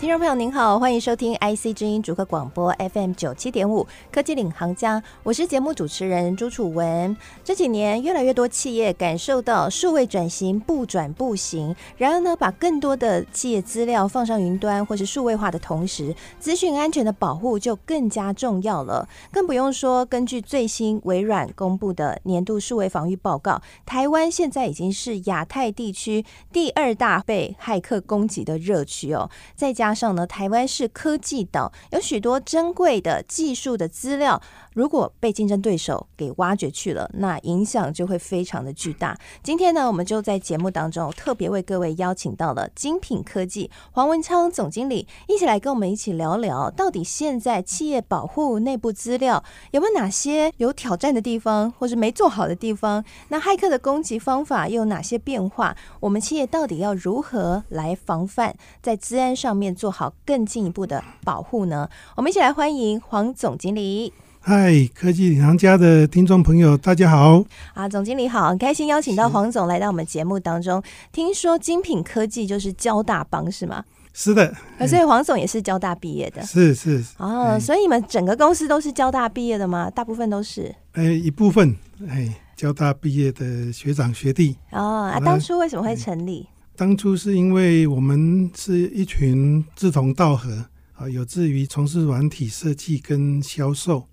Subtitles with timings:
[0.00, 7.14] 听众朋友您好，欢迎收听 IC 之音主客广播 FM 九七点五科技领航家，我是节目主持人朱楚文。
[7.44, 19.06] 这几年，越来越多企业感受到数位转型不转不行，然而呢，把更多的企业资料放上云端或是数位化的同时，资讯安全的保护就更加重要了。
[19.30, 29.89] 更不用说，根据最新微软公布的年度数位防御报告，台湾现在已经是亚太地区第二大被骇客攻击的热区哦，再加。
[29.90, 34.40] 加上呢，台湾是科技岛，有许多珍贵的技术的资料，
[34.72, 39.18] 如果被竞争对手给挖掘去了，那影响就会非常的巨大。
[39.42, 53.04] 今天呢，我们就在节目当中特别为各位邀请到了精品科技黄文昌总经理，一起来跟我们一起聊聊，到底现在企业保护内部资料有没有哪些有挑战的地方，或是没做好的地方？
[53.30, 55.76] 那骇客的攻击方法又有哪些变化？
[55.98, 59.74] 我们企业到底要如何来防范，在资安上面？
[59.80, 61.88] 做好更进一步的保护呢？
[62.14, 64.12] 我们一起来欢迎黄总经理。
[64.38, 67.42] 嗨，科技领航家的听众朋友，大家好。
[67.72, 70.82] 啊，总经理好，很开心邀请到黄总来到我们节目当中。
[71.12, 73.82] 听说精品科技就是交大帮是吗？
[74.12, 74.54] 是的，
[74.86, 76.42] 所以黄总也是交大毕业的。
[76.42, 79.88] 是是哦，所以你们整个公司都是交大毕业的吗？
[79.88, 80.74] 大部分都是。
[80.92, 81.74] 哎，一部分
[82.06, 84.58] 哎，交大毕业的学长学弟。
[84.72, 86.46] 哦，啊，当初为什么会成立？
[86.80, 90.64] 当初是因为我们是一群志同道合
[90.94, 94.06] 啊，有志于从事软体设计跟销售，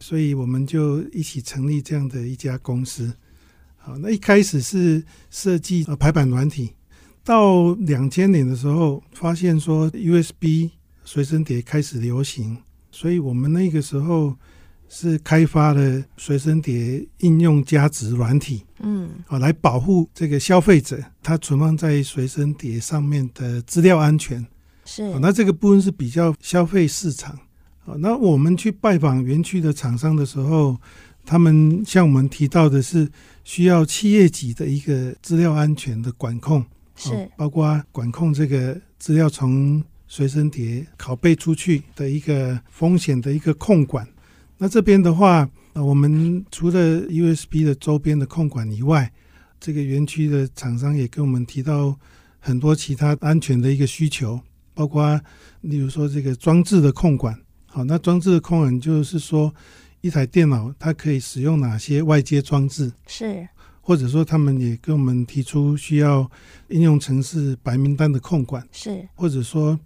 [0.00, 3.12] 所以我们就一起成立这样的一家公司。
[3.76, 6.70] 好，那一开始是设计排版软体，
[7.22, 10.70] 到两千年的时候，发现说 USB
[11.04, 12.56] 随身碟开始流行，
[12.90, 14.34] 所以我们那个时候。
[14.88, 24.44] 是开发了随身碟应用加值软体，嗯，啊，来保护这个消费者他存放在随身碟上面的资料安全。
[24.84, 27.38] 是，那这个部分是比较消费市场。
[27.86, 30.76] 啊，那我们去拜访园区的厂商的时候，
[31.26, 33.10] 他们向我们提到的是
[33.42, 36.64] 需要企业级的一个资料安全的管控，
[36.96, 44.06] 是，包括管控这个资料从随身碟拷贝出去的一个风险的一个控管。
[44.56, 49.12] 那这边的话，我们除了 USB 的周边的控管以外，
[49.60, 51.98] 这个园区的厂商也跟我们提到
[52.38, 54.40] 很多其他安全的一个需求，
[54.72, 55.20] 包括
[55.62, 57.36] 例如说这个装置的控管。
[57.66, 59.52] 好，那装置的控管就是说，
[60.00, 62.92] 一台电脑它可以使用哪些外接装置？
[63.08, 63.48] 是，
[63.80, 66.30] 或者说他们也跟我们提出需要
[66.68, 68.66] 应用程式白名单的控管。
[68.70, 69.78] 是，或者说。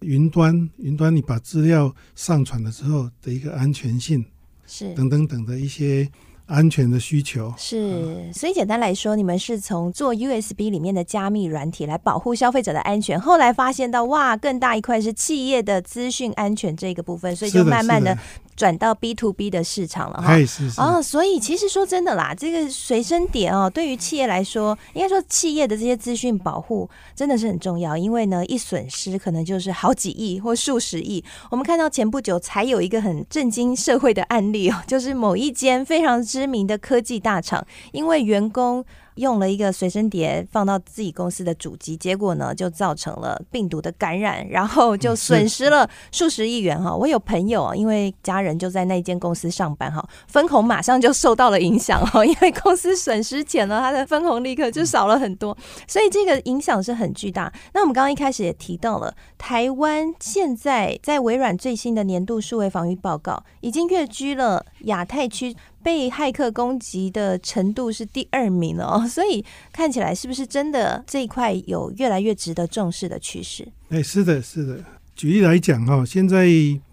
[0.00, 4.24] 云端，云端，你把资料上传了之后的一个安全性，
[4.66, 6.08] 是等等等的一些
[6.46, 7.52] 安全的需求。
[7.56, 18.16] 是，所以简单来说，你们是从做 USB 里面的加密软体来保护消费者的安全，后来发现到哇，更大一块是企业的资讯安全这个部分，所以就慢慢的。
[18.60, 20.36] 转到 B to B 的市场了哈，
[20.76, 31.24] 哦，所以其实说真的啦，这个随身碟哦，对于企业来说，应该说企业的这些资讯保护真的是很重要，因为呢，一损失可能就是好几亿或数十亿。
[31.50, 38.84] 我们看到前不久才有一个很震惊社会的案例哦，就是某一间非常知名的科技大厂，因为员工。
[39.20, 46.94] 用了一个随身碟放到自己公司的主机，结果呢就造成了病毒的感染，然后就损失了数十亿元哈。
[46.94, 57.52] 我有朋友因为家人就在那间公司上班哈，分红马上就受到了影响哈，因为公司损失钱了，他的分红立刻就少了很多， 所以这个影响是很巨大。
[57.74, 65.54] 那我们刚刚一开始也提到了，台湾现在在微软最新的年度数位防御报告，已经跃居了亚太区。
[65.82, 73.66] 被骇客攻击的程度是第二名哦， 所以看起来是不是真的这一块有越来越值得重视的趋势？
[73.88, 74.84] 哎，是的，是的。
[75.16, 76.46] 举例来讲哈，现在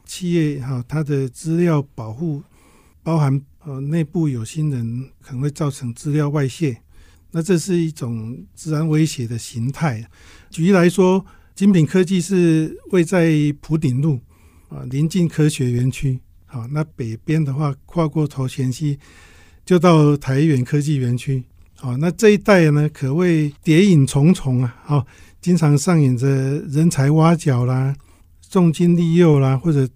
[0.05, 2.41] 企业哈，它的资料保护
[3.03, 6.81] 包含呃内部有心人可能会造成资料外泄，
[7.31, 10.05] 那这是一种资安威胁的形态。
[10.49, 11.25] 举例来说，
[11.55, 13.31] 精品科技是位在
[13.61, 14.19] 埔顶路
[14.69, 16.19] 啊，临近科学园区。
[16.49, 18.97] 好，那北边的话，跨过头前溪
[19.65, 21.43] 就到台元科技园区。
[21.75, 24.75] 好，那这一带呢，可谓谍影重重啊！
[24.83, 25.05] 好，
[25.41, 26.27] 经常上演着
[26.69, 27.93] 人才挖角啦、
[28.49, 29.87] 重金利诱啦，或者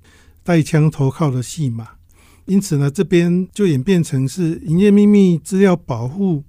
[0.44, 1.88] 带枪投靠的戏码。
[2.46, 6.44] 因此呢，这边就演变成是营业秘密资料保护，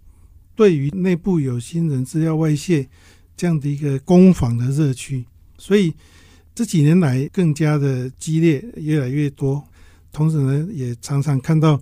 [0.57, 2.89] 对于内部有心人资料外泄
[3.37, 5.25] 这样的一个攻防的热区。
[5.57, 5.95] 所以。
[6.55, 9.67] 这几年来更加的激烈，越来越多。
[10.13, 11.81] 同时呢，也常常看到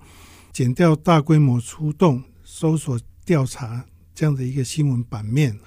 [0.53, 3.85] 减掉大规模出动、搜索调查
[4.15, 5.59] 这样的一个新闻版面。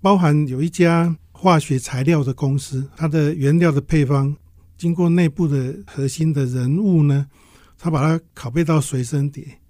[0.00, 4.36] 包含有一家化学材料的公司，它的原料的配方
[4.76, 7.28] 经过内部的核心的人物呢，
[7.78, 9.60] 他把它拷贝到随身碟，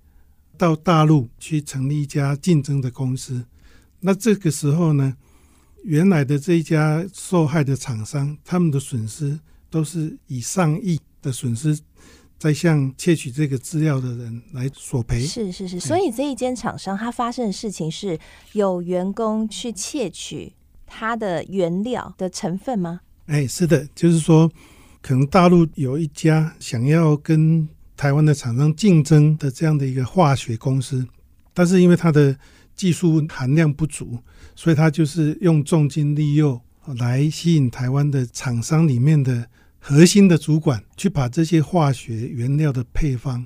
[0.56, 3.44] 到大陆去成立一家竞争的公司。
[4.00, 5.14] 那这个时候呢，
[5.84, 11.78] 原来的这一家受害的厂商，他们的损失都是以上亿的损失，
[12.42, 15.20] 在向窃取这个资料的人来索赔。
[15.20, 18.18] 是是是，所以这一间厂商，它发生的事情是
[18.54, 20.52] 有员工去窃取
[20.84, 23.02] 它的原料的成分吗？
[23.26, 24.50] 哎，是的，就是说，
[25.00, 31.06] 可能大陆有一家想要跟台湾的厂商竞争的这样的一个化学公司，
[31.54, 32.36] 但是因为它的
[32.74, 34.18] 技术含量不足。
[34.54, 36.60] 所以它就是用重金利诱
[36.98, 39.46] 来吸引台湾的厂商里面的
[39.84, 43.44] 核心的主管，去把这些化学原料的配方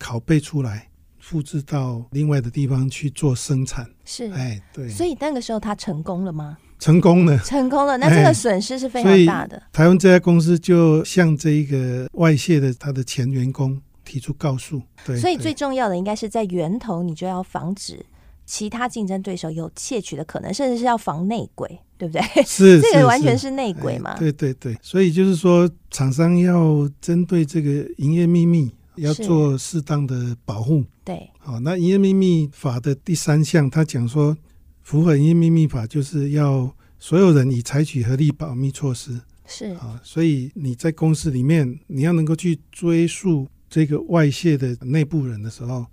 [0.00, 0.88] 拷贝出来，
[1.18, 3.86] 复制到另外的地方去做生产。
[4.02, 4.88] 是，哎，对。
[4.88, 6.56] 所以那个时候他成功了吗？
[6.78, 7.98] 成功了，成功了。
[7.98, 9.62] 那这个损失是非常大的。
[9.72, 14.80] 台湾这家公司就向这一个外泄的他的前员工提出告诉。
[15.04, 18.04] 对，所以最重要的应该是在源头，你就要防止。
[18.46, 22.22] 其他竞争对手有窃取的可能，甚至是要防内鬼，对不对？
[22.44, 24.16] 是 这个完全是内鬼嘛？
[24.18, 30.84] 对对对，所以就是说，厂商要针对这个营业秘密要做适当的保护。
[31.04, 34.36] 对，好，那营业秘密法的第三项，他讲说，
[34.82, 39.20] 符合营业秘密法就是要所有人已采取合理保密措施。
[39.46, 45.86] 是啊，所以你在公司里面，你要能够去追溯这个外泄的内部人的时候。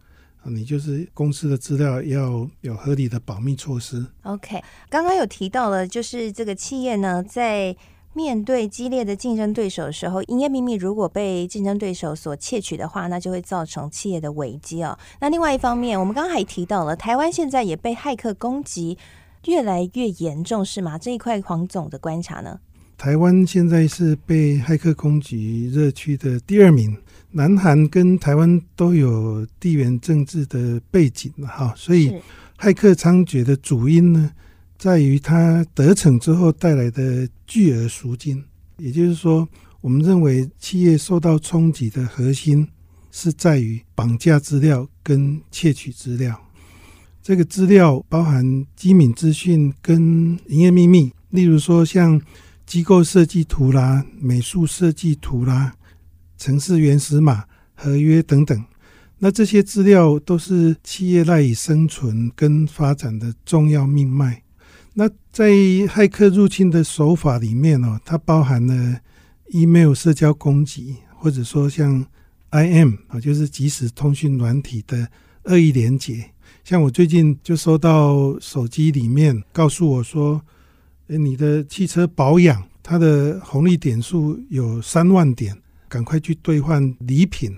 [0.45, 4.05] 你就是公司的资料要有合理的保密措施。
[4.23, 7.75] OK，刚刚有提到了，就是这个企业呢，在
[8.13, 14.97] 面对激烈的竞争对手的时候，营业秘密如果被竞争对手所窃取的话，那就会造成企业的危机哦。
[15.19, 18.97] 那另外一方面，我们刚刚还提到了，台湾现在也被骇客攻击
[19.45, 20.97] 越来越严重，是吗？
[20.97, 22.59] 这一块黄总的观察呢？
[22.97, 26.97] 台湾现在是被骇客攻击热区的第二名。
[27.31, 32.13] 南韩跟台湾都有地缘政治的背景哈，所以
[32.57, 34.31] 骇客猖獗的主因呢，
[34.77, 38.43] 在于他得逞之后带来的巨额赎金。
[38.77, 39.47] 也就是说，
[39.79, 42.67] 我们认为企业受到冲击的核心
[43.11, 46.37] 是在于绑架资料跟窃取资料。
[47.23, 52.19] 这个资料包含机敏资讯跟营业秘密，例如说像
[52.65, 55.75] 机构设计图啦、美术设计图啦。
[56.41, 57.45] 城市原始码、
[57.75, 58.65] 合约等等，
[59.19, 64.41] 那这些资料都是企业赖以生存跟发展的重要命脉。
[64.95, 65.51] 那在
[65.87, 68.99] 骇客入侵的手法里面哦，它包含了
[69.49, 72.03] email 社交攻击，或者说像
[72.49, 75.07] IM 啊，就是即时通讯软体的
[75.43, 76.27] 恶意连结。
[76.63, 80.41] 像我最近就收到手机里面告诉我说，
[81.09, 85.55] 诶，你的汽车保养，它的红利点数有三万点。
[85.91, 87.53] 赶快去兑换礼品，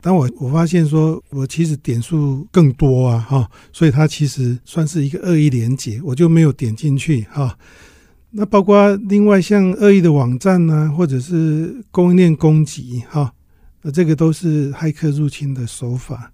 [0.00, 7.58] 但我我发现说，我其实点数更多啊，哈，所以它其实算是一个恶意连接，我就没有点进去哈。
[8.30, 13.34] 那包括另外像恶意的网站呢、或者是供应链攻击哈，
[13.82, 16.32] 那这个都是骇客入侵的手法。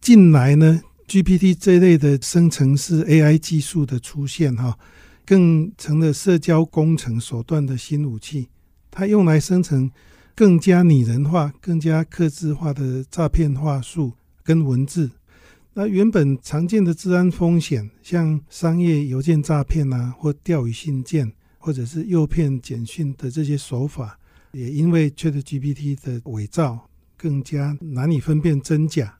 [0.00, 4.76] 近来呢，GPT 这类的生成式 AI 技术的出现哈，
[5.24, 8.48] 更成了社交工程手段的新武器，
[8.90, 9.88] 它用来生成。
[10.36, 14.12] 更加拟人化、更加客制化的诈骗话术
[14.42, 15.08] 跟文字，
[15.74, 24.18] 那原本常见的治安风险，像商业邮件诈骗啊，或钓鱼信件，或者是诱骗简讯的这些手法，
[24.50, 29.18] 也因为 ChatGPT 的伪造，更加难以分辨真假。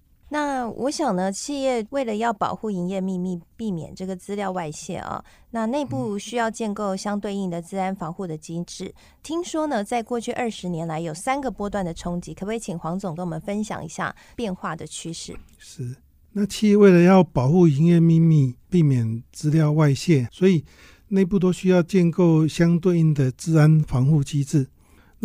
[0.65, 8.95] 那我想呢，企业为了要保护营业秘密，避免这个资料外泄啊，那内部需要建构相对应的治安防护的机制。
[9.23, 15.37] 听说呢，在过去二十年来有三个波段的冲击，可不可以请黄总跟我们分享一下变化的趋势？
[15.59, 15.97] 是，
[16.33, 20.65] 那企业为了要保护营业秘密，避免资料外泄，所以
[21.09, 24.69] 内部都需要建构相对应的治安防护机制。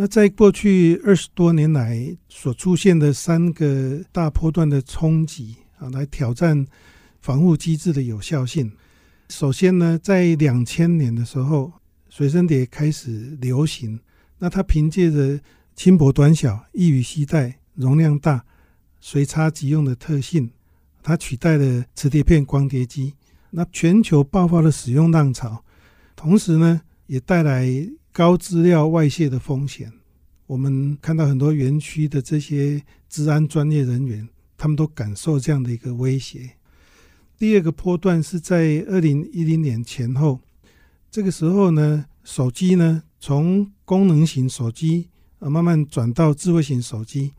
[0.02, 6.66] 那在过去二十多年来所出现的三个大波段的冲击啊，来挑战
[7.20, 8.72] 防护机制的有效性。
[9.28, 11.74] 首先呢，在两千年的时候，
[12.08, 14.00] 随身碟开始流行。
[14.38, 15.38] 那它凭借着
[15.76, 18.46] 轻薄短小、易于携带、容量大、
[19.02, 20.50] 随插即用的特性，
[21.04, 23.16] 它取代了磁碟片、光碟机。
[23.50, 25.66] 那全球爆发了使用浪潮，
[26.16, 27.68] 同时呢，也带来
[28.12, 29.92] 高资料外泄的风险。
[30.48, 36.52] 我们看到很多园区的这些治安专业人员，他们都感受这样的一个威胁。
[37.38, 40.40] 第二个波段是在二零一零年前后，
[41.12, 47.34] 这个时候呢，手机呢从功能型手机啊慢慢转到智慧型手机，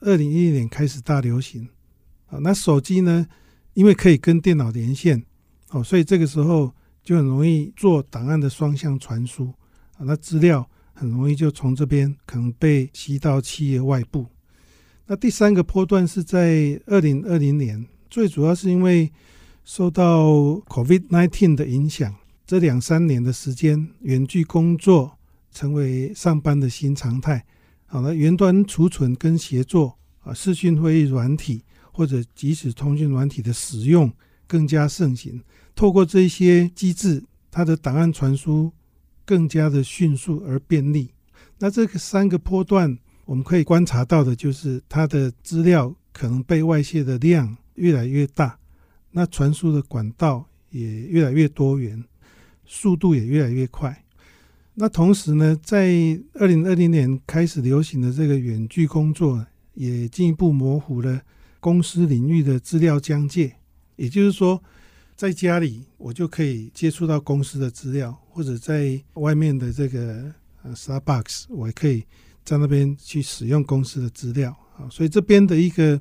[0.00, 1.68] 二零一零年开始大流行
[2.26, 2.38] 啊。
[2.42, 3.26] 那手机呢，
[3.74, 5.24] 因为可以跟电脑连线，
[5.70, 9.54] 哦，所以这个时候就很容易做档案的双向传输
[9.98, 14.26] 啊，那资料很容易就从这边可能被吸到企业外部。
[15.06, 19.12] 那第三个波段是在二零二零年，最主要是因为
[19.64, 20.28] 受到
[20.66, 22.14] COVID-19 的影响，
[22.46, 25.18] 这两三年的时间，远距工作
[25.50, 27.44] 成为上班的新常态。
[27.86, 34.12] 好了，云端储存跟协作啊，视讯会议软体或者即时通讯软体的使用
[34.46, 35.42] 更加盛行。
[35.74, 38.70] 透过这些机制，它的档案传输
[39.28, 41.10] 更加的迅速而便利。
[41.58, 42.98] 那这个三个波段。
[43.28, 48.58] 我们可以观察到的就是，它的资料可能被外泄的量越来越大，
[49.10, 52.02] 那传输的管道也越来越多元，
[52.64, 54.02] 速度也越来越快。
[54.72, 61.20] 那同时呢，在二零二零年开始流行的这个远距工作，也进一步模糊了
[61.60, 63.56] 公司领域的资料疆界。
[63.96, 64.62] 也就是说，
[65.18, 70.32] 在家里我就可以接触到公司的资料，或者在外面的这个
[70.62, 72.04] 呃 Starbucks，我也可以。
[72.44, 76.00] 在那边去使用公司的资料啊，所以这边的一个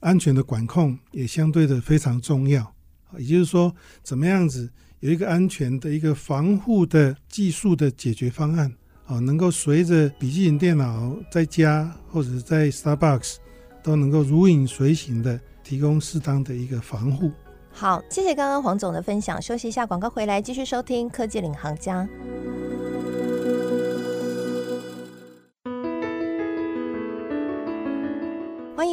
[0.00, 3.18] 安全的管控也相对的非常重要啊。
[3.18, 8.72] 也就是说，怎么样子有一个安全的一个防护的技术的解决方案
[9.04, 13.36] 啊，能够随着笔记本电脑在家或者在 Starbucks
[13.82, 17.32] 都能够如影随形的提供适当的一个防护。
[17.72, 19.40] 好，谢谢刚刚黄总的分享。
[19.40, 22.06] 休息一下，广告回来继续收听科技领航家。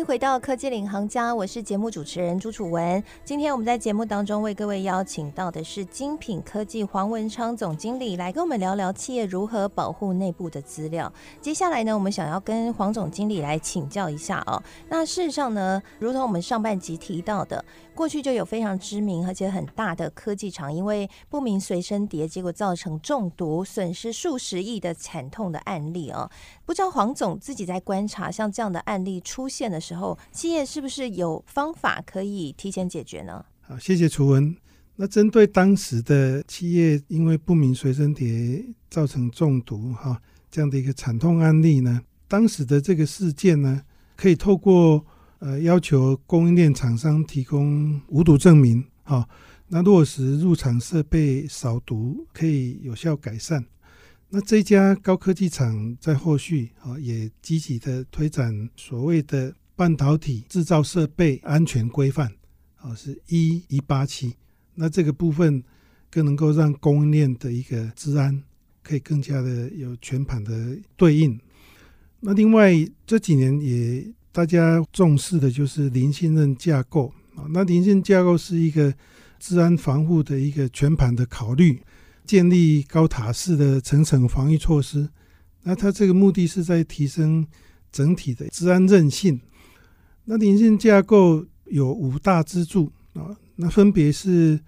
[0.10, 3.04] 回到科技领航家，我是节目主持人朱楚文。
[3.24, 11.14] 今天我们在节目当中为各位邀请到的是精品科技黄文昌总经理，来跟我们聊聊企业如何保护内部的资料。
[11.40, 14.60] 接下来呢，我们想要跟黄总经理来请教一下哦。
[14.88, 17.64] 那事实上呢，如同我们上半集提到的，
[17.94, 26.28] 过去就有非常知名而且很大的科技厂，因为不明随身碟，结果造成中毒，损失数十亿的惨痛的案例哦。
[26.70, 33.44] 不知道黄总自己在观察像这样的案例出现的时候，企业是不是有方法可以提前解决呢？
[33.62, 34.56] 好，谢谢楚文。
[34.96, 40.22] 那针对当时的企业因为不明随身碟造成中毒哈
[40.52, 43.82] 这样的一个惨痛案例呢，当时的这个事件呢，
[44.16, 45.04] 可以透过
[45.40, 49.28] 呃要求供应链厂商提供无毒证明，哈，
[49.70, 53.66] 那落实入厂设备扫毒，可以有效改善。
[54.32, 62.32] 那这家高科技厂在后续啊，也积极的推展所谓的半导体制造设备安全规范，
[62.78, 64.36] 啊，是一一八七。
[64.76, 65.64] 那这个部分
[66.12, 68.44] 更能够让供应链的一个治安
[68.84, 71.40] 可以更加的有全盘的对应。
[72.20, 72.72] 那另外
[73.08, 78.94] 这几年也大家重视的就是零信任架构啊，那零信任架构是一个
[79.40, 81.82] 治安防护的一个全盘的考虑。
[82.30, 85.10] 建立高塔式的层层防御措施，
[85.64, 87.48] 那它这个目的是在提升
[87.92, 89.42] 整体的治安韧性。
[90.26, 94.60] 那零件架构有五大支柱啊，那分别是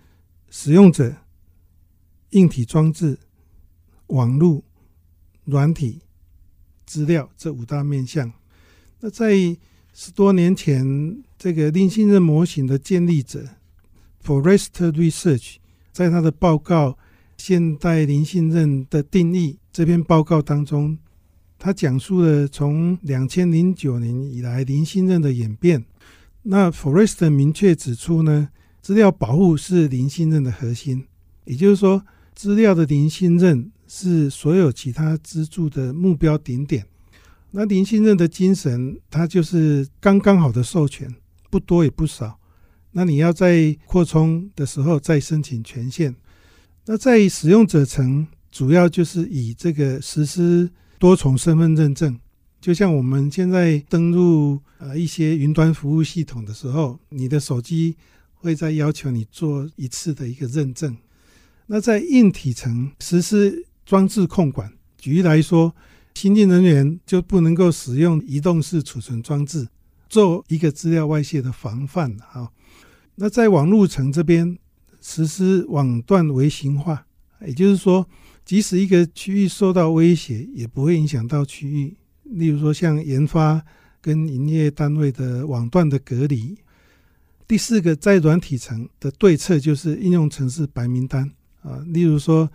[0.49, 1.15] 使用者、
[2.31, 3.19] 硬体装置、
[4.07, 4.63] 网络、
[5.43, 6.01] 软体、
[6.87, 8.33] 资料这五大面向。
[9.01, 9.35] 那在
[9.93, 13.47] 十多年前，这个零信任模型的建立者
[14.25, 15.57] Forest Research
[15.91, 16.97] 在他的报告。
[17.41, 20.95] 现代零信任的定义这篇报告当中，
[21.57, 25.83] 他讲述了从两千零九年以来零信任的演变。
[26.43, 31.05] 那 Forest 明确指出呢，资料保护是零信任的核心，
[31.45, 32.05] 也就是说，
[32.35, 36.85] 资料的零信任是所有其他支柱的目标顶点。
[37.49, 41.11] 那零信任的精神，它就是刚刚好的授权，
[41.49, 42.37] 不多也不少。
[42.91, 46.15] 那你要在扩充的时候再申请权限。
[46.85, 52.19] 那在使用者层，主要就是以这个实施多重身份认证，
[52.59, 57.95] 就像我们现在登录呃一些云端服务系统的时候，你的手机
[58.33, 60.97] 会在要求你做一次的一个认证。
[61.67, 65.75] 那在硬体层实施装置控管，举例来说，
[66.15, 69.67] 新进人员就不能够使用移动式储存装置，
[70.09, 72.17] 做一个资料外泄的防范。
[72.27, 72.51] 好，
[73.15, 74.57] 那在网络层这边。
[75.01, 77.05] 实施网段微型化，
[77.45, 78.07] 也就是说，
[78.45, 81.97] 即使一个区域受到威胁，也不会影响到区域。
[82.23, 83.61] 例如说，像研发
[83.99, 86.55] 跟营业单位的网段的隔离。
[87.47, 91.29] 第四个，在软体层的对策就是应用程式白名单
[91.61, 92.49] 啊，例如说，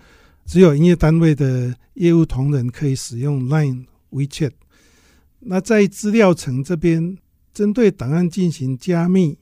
[0.47, 4.53] 只有营业单位的业务同仁可以使用 Line、WeChat。
[5.41, 7.19] 那在资料层这边，
[7.53, 9.37] 针对档案进行加密，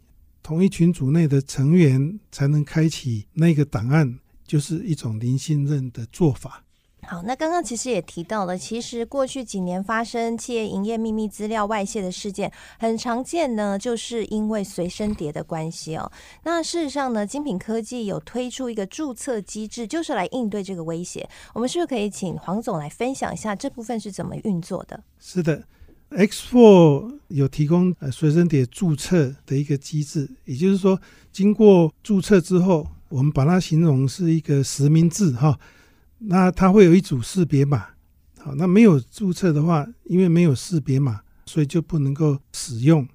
[0.45, 6.63] 同一群组内的成员才能开启那个档案，就是一种零信任的做法。
[7.07, 16.13] 好，那刚刚其实也提到了，其实过去几年发生企业营业秘密资料外泄的事件，很常见呢，就是因为随身碟的关系哦。
[16.43, 21.27] 那事实上呢，精品科技有推出一个注册机制，就是来应对这个威胁。
[21.55, 25.03] 我们是不是可以请黄总来分享一下这部分是怎么运作的？
[25.19, 25.63] 是的
[26.11, 31.01] ，X4 有提供呃随身碟注册的一个机制，也就是说，
[31.33, 35.59] 经过注册之后，我们把它形容是一个实名制哈。
[36.19, 37.87] 那它会有一组识别码，
[38.39, 43.07] 好，那没有注册的话，因为没有识别码，所以就不能够使用。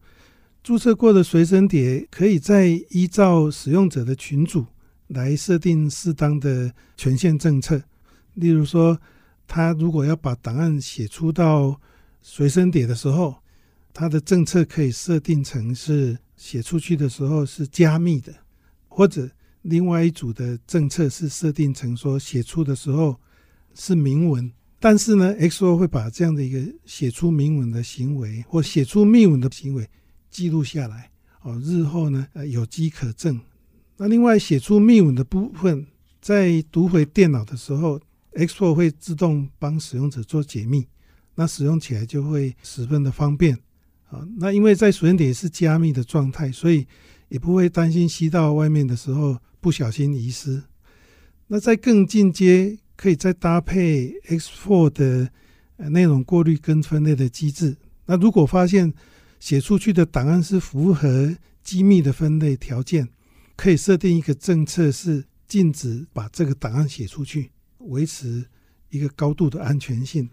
[0.62, 4.66] 注册过的随身碟可以再依照使用者的群组
[5.08, 7.82] 来设定适当的权限政策。
[8.36, 9.00] 例如说，
[9.48, 11.80] 他如果要把档案写出到
[12.22, 13.36] 随身碟的时候，
[13.94, 18.34] 它的政策可以设定成是写出去的时候是加密的，
[18.88, 19.30] 或者。
[19.64, 23.20] 另外一组的政策是设定成说，写出的时候
[23.76, 24.50] 是明文，
[24.80, 29.86] 但是呢，XO 会把这样的一个写出明文的行为或写出密文的行为
[30.30, 31.12] 记录下来，
[31.42, 33.38] 哦，日后呢，呃，有机可证。
[33.98, 35.86] 那另外写出密文的部分，
[36.22, 38.00] 在读回电脑的时候
[38.36, 40.88] ，XO 会自动帮使用者做解密，
[41.40, 43.56] 那使用起来就会十分的方便。
[44.10, 46.86] 啊，那因为在随身碟是加密的状态，所以
[47.30, 49.40] 也不会担心吸到外面的时候。
[49.62, 50.64] 不小心遗失，
[51.48, 55.30] 那在更进阶，可以再搭配 X4 的
[55.90, 57.76] 内容过滤跟分类的机制。
[58.06, 58.94] 那如果发现
[59.38, 63.10] 写出去的档案是符合机密的分类条件，
[63.58, 68.46] 可以设定一个政策，是禁止把这个档案写出去，维持
[68.92, 70.30] 一个高度的安全性。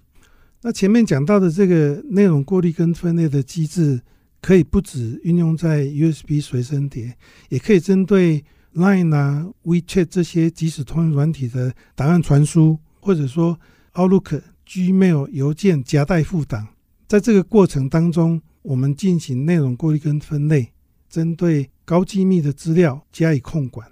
[0.66, 4.02] 那前面讲到的这个内容过滤跟分类的机制，
[4.42, 7.16] 可以不只运用在 USB 随身碟，
[7.50, 8.44] 也可以针对。
[8.74, 13.59] Line 啊，WeChat 这些即时通讯软体的档案传输，或者说
[13.94, 16.66] Outlook、Gmail 邮件夹带附档，
[17.07, 20.72] 在这个过程当中，我们进行内容过滤跟分类，
[21.09, 23.88] 针对高机密的资料加以控管。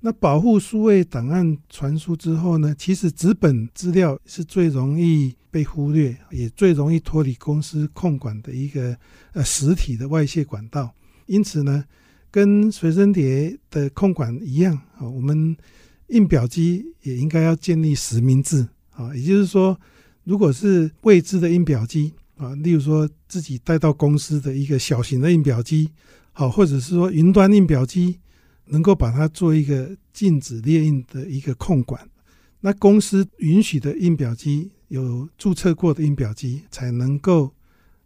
[0.00, 8.96] 那保护数位档案传输之后呢，其实纸本资料是最容易被忽略，也最容易脱离公司控管的一个
[9.34, 10.92] 呃实体的外泄管道。
[11.26, 11.84] 因此呢。
[12.34, 15.54] 跟随身碟的控管一样啊，我们
[16.06, 19.14] 印表机也应该要建立实名制啊。
[19.14, 19.78] 也就是说，
[20.24, 25.90] 如果是未知的印表机啊，例如说自己带到公司的一个小型的印表机，
[26.32, 28.18] 好，或者是说云端印表机，
[28.64, 32.08] 能够把它做一个禁止列印的一个控管。
[32.60, 37.50] 那公司允许的印表机，有注册过的印表机，才能够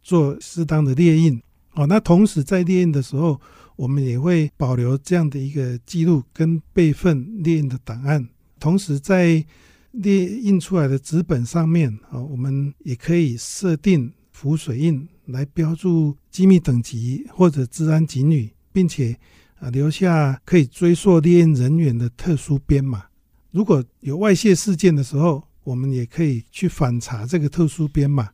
[0.01, 1.41] 做适当的列印。
[1.73, 3.39] 哦，那同时在列印的时候，
[3.75, 8.25] 我们也会保留这样的一个记录跟备份列印的档案。
[8.57, 9.45] 同时，在
[9.91, 19.13] 列印出来的纸本上面，啊，我们也可以设定浮水印来标注机密等级或者治安警语，并且
[19.59, 23.03] 啊留下可以追溯列印人员的特殊编码。
[23.51, 28.29] 如果有外泄事件的时候，我们也可以去反查这个特殊编码。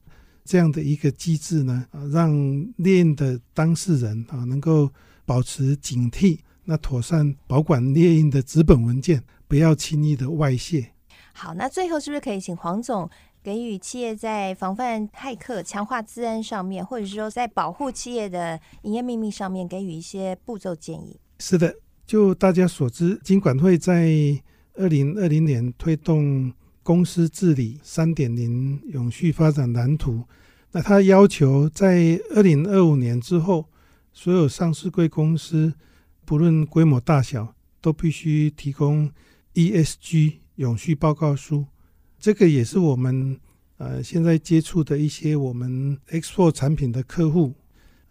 [0.46, 2.32] 这样的一个机制呢，啊，让
[2.78, 4.88] 列印的当事人啊能够
[5.26, 10.92] 保持警惕，那妥善保管列印的纸本文件，不要轻易的外泄。
[11.34, 13.10] 好，那最后是不是可以请黄总
[13.42, 21.20] 给予企业在防范骇客、强化治安上面，或者是说在保护企业的营业秘密上面，给予一些步骤建议？
[21.40, 21.74] 是的，
[22.06, 24.12] 就大家所知，金管会在
[24.76, 26.54] 二零二零年推动。
[26.84, 30.26] 公司治理三点零永续发展蓝图，
[30.74, 33.70] 那他要求在二零二五年之后，
[34.12, 35.74] 所有上市贵公司
[36.26, 39.10] 不论规模大小，都必须提供
[39.54, 41.66] ESG 永续报告书。
[42.20, 43.40] 这个也是我们
[43.78, 47.54] 呃现在接触的一些我们 X4 产品的客户，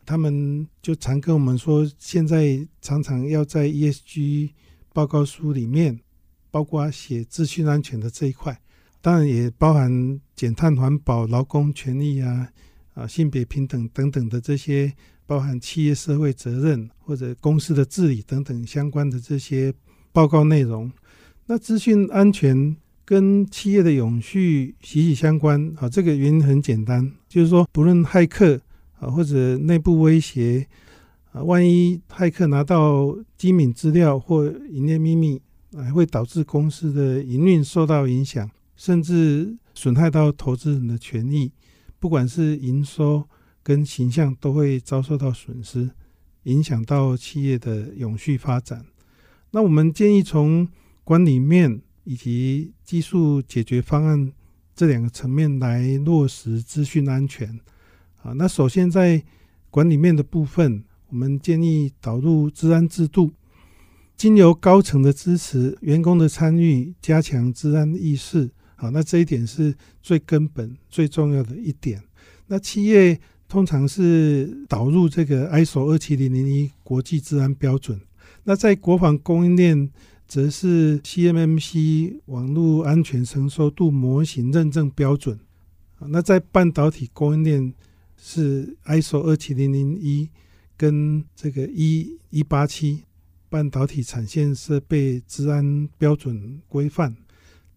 [0.06, 4.50] 他们就常跟我们说，现在常常要在 ESG
[4.94, 6.00] 报告书里面。
[6.52, 8.56] 包括写资讯安全的这一块，
[9.00, 12.48] 当然也包含减碳环保、劳工权益啊、
[12.94, 14.92] 啊性别平等等等的这些，
[15.26, 19.72] 包含企业社会责任或者公司的治理等等相关的这些
[20.12, 20.92] 报告内容。
[21.46, 25.88] 那资讯安全跟企业的永续息息相关啊。
[25.88, 28.60] 这个原因很简单，就是说，不论骇客
[29.00, 30.66] 啊或者内部威胁
[31.32, 35.40] 啊，万一骇客拿到机敏资料或营业秘密，
[35.76, 41.52] 还会导致公司的营运受到影响，甚至损害到投资人的权益，
[41.98, 43.28] 不管是营收
[43.62, 45.90] 跟形象都会遭受到损失，
[46.44, 48.84] 影响到企业的永续发展。
[49.52, 50.68] 那我们建议从
[51.04, 54.32] 管理面以及技术解决方案
[54.74, 57.60] 这两个层面来落实资讯安全。
[58.22, 59.22] 啊，那首先在
[59.70, 63.32] 管理面的部分，我们建议导入治安制度，
[64.16, 68.50] 经由高层的支持、员工的参与，加强治安意识。
[68.76, 72.02] 好，那这一点是最根本、最重要的一点。
[72.46, 78.00] 那企业通常是导入这个 ISO 二七零零一国际治安标准。
[78.44, 79.90] 那在国防供应链，
[80.26, 85.38] 则是 CMMC 网络安全成熟度模型认证标准。
[85.98, 87.74] 那在半导体供应链
[88.16, 90.28] 是 ISO 二七零零一
[90.76, 93.04] 跟这个一一八七
[93.52, 97.14] 半导体产线设备治安标准规范。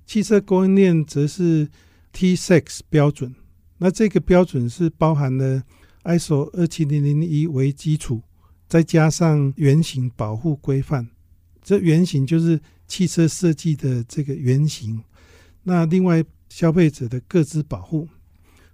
[0.05, 1.67] 汽车供应链则是
[2.13, 3.35] T6 标准。
[3.79, 5.61] 那这个标准是包含了
[6.05, 8.21] ISO 二七零零一为基础。
[8.69, 11.09] 再加上原型保护规范，
[11.61, 15.03] 这原型就是汽车设计的这个原型。
[15.63, 18.07] 那另外消费者的各自保护，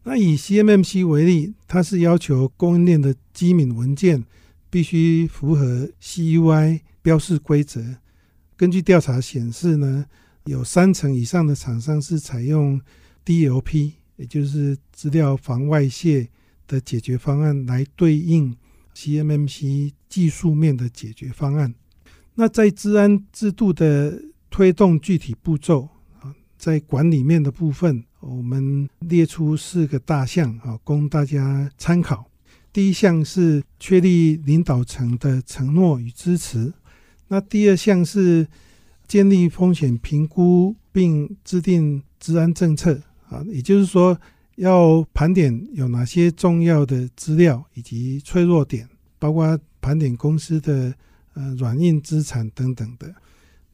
[0.04, 4.24] 那以 CMMC 为例，它是要求供应链的机敏文件
[4.70, 7.84] 必须符合 CUI 标示规则。
[8.56, 10.06] 根据调查显示呢，
[10.46, 12.80] 有三成以上的厂商是采用
[13.26, 16.30] DLP，也就是资料防外泄
[16.68, 18.56] 的解决方案来对应。
[18.94, 21.74] CMMC 技术面的解决方案。
[22.36, 25.88] 那在治安制度的推动具体步骤
[26.20, 32.30] 啊，在管理面的部分，我们列出四个大项啊，供大家参考。
[32.74, 36.74] 第一项是确立领导层的承诺与支持。
[37.32, 38.46] 那第二项是
[39.08, 44.20] 建立风险评估并制定治安政策啊，也就是说。
[44.56, 50.94] 要盘点有哪些重要的资料以及脆弱点，包括盘点公司的
[51.34, 53.16] 呃软硬资产等等的。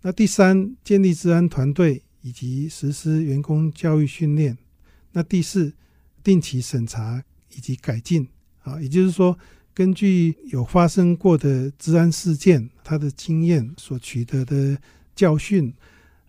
[0.02, 4.56] 那第三，建立治安团队以及实施员工教育训练。
[5.12, 5.74] 那第四，
[6.24, 7.22] 定期审查
[7.54, 8.26] 以及改进。
[8.62, 9.38] 啊，也就是说，
[9.78, 14.76] 根据有发生过的治安事件，他的经验所取得的
[15.16, 15.72] 教训，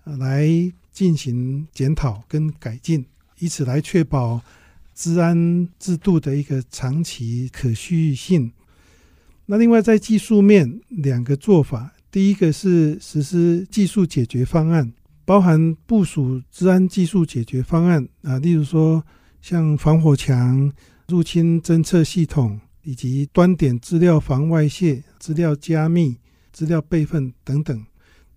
[0.05, 0.47] 来
[0.93, 3.07] 进行检讨跟改进。
[3.39, 4.43] 以此来确保
[4.95, 8.53] 治安制度的一个长期可续性。
[9.47, 14.93] 那另外在技术面，两个做法，第一个是实施技术解决方案，
[15.25, 19.03] 包含部署治安技术解决方案啊，例如说
[19.41, 20.71] 像防火墙、
[21.07, 26.17] 入侵侦测系统，以及端点资料防外泄、资料加密、
[26.55, 27.85] 资料备份等等。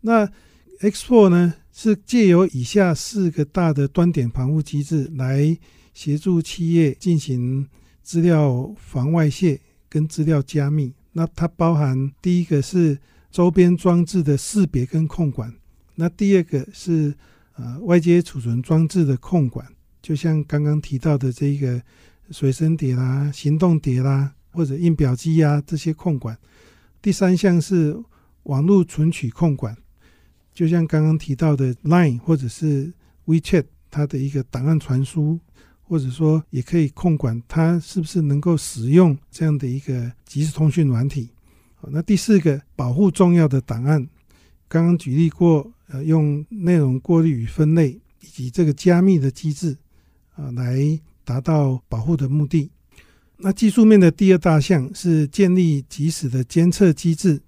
[0.01, 0.29] 那
[0.81, 1.53] X4 呢？
[1.71, 5.57] 是借由以下四个大的端点防护机制来
[5.93, 7.65] 协助企业进行
[8.03, 10.93] 资料防外泄跟资料加密。
[11.13, 12.99] 那它包含第一个是
[13.31, 15.49] 周边装置的识别跟控管，
[15.95, 17.15] 那第二个是
[17.55, 19.65] 呃外接储存装置的控管，
[20.01, 21.81] 就像刚刚提到的这个
[22.31, 26.37] 随身碟啦、行动碟啦或者印表机啊这些控管。
[27.01, 27.97] 第三项是
[28.43, 29.75] 网络存取控管。
[30.53, 32.93] 就像刚刚提到的 Line 或者是
[33.25, 35.39] WeChat，它的一个档案传输，
[35.81, 41.29] 或者说也可以控管它是不是能够使用这样的一个即时通讯软体。
[41.75, 44.05] 好，那第四个保护重要的档案，
[44.67, 49.77] 刚刚举例过，呃，用内容过滤与分类以及这个加密的机制
[50.35, 52.69] 啊，来达到保护的目的。
[53.43, 57.41] 那技术面的第二大项是建立及时的监测机制，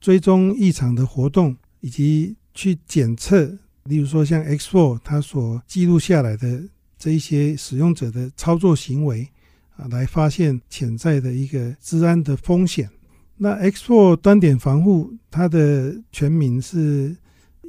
[0.00, 2.34] 追踪异常的活动以及。
[2.54, 6.60] 去检测，例如说像 X4 它所记录下来的
[6.98, 9.28] 这一些使用者的操作行为
[9.76, 12.90] 啊，来发现潜在的一个治安的风险。
[13.36, 17.16] 那 X4 端点防护它的全名是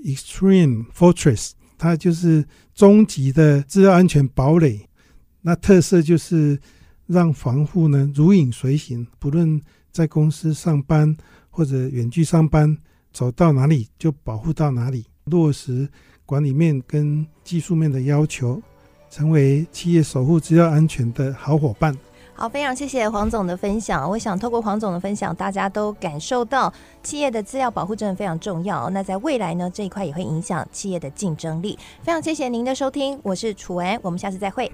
[0.03, 4.89] Extreme Fortress，它就是终极的资料安全堡垒。
[5.41, 6.59] 那特色就是
[7.09, 11.17] 让防护呢如影随形，不论在公司上班
[11.49, 12.77] 或者远距上班。
[13.11, 15.89] 走到哪里就保护到哪里，落实
[16.27, 18.61] 管理面跟技术面的要求，
[19.09, 21.97] 成为企业守护资料安全的好伙伴。
[22.35, 24.07] 好，非常谢谢黄总的分享。
[24.07, 28.91] 我想透过黄总的分享，大家都感受到企业的资料保护真的非常重要。
[28.91, 31.77] 那在未来呢，这一块也会影响企业的竞争力。
[32.03, 34.71] 非常谢谢您的收听，我是楚文，我们下次再会。